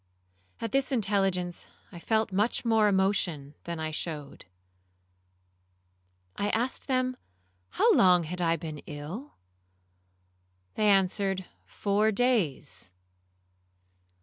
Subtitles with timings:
[0.59, 4.45] At this intelligence I felt much more emotion than I showed.
[6.35, 7.17] I asked them
[7.69, 9.35] how long I had been ill?
[10.73, 12.91] They answered, Four days.